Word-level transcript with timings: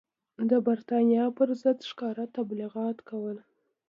د 0.49 0.51
برټانیې 0.65 1.25
پر 1.37 1.49
ضد 1.61 1.79
ښکاره 1.89 2.25
تبلیغات 2.35 2.97
کول. 3.09 3.37